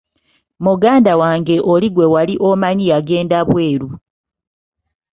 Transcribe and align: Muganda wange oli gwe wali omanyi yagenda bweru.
Muganda 0.65 1.11
wange 1.21 1.55
oli 1.73 1.87
gwe 1.91 2.07
wali 2.13 2.33
omanyi 2.49 2.85
yagenda 2.91 3.37
bweru. 3.49 3.89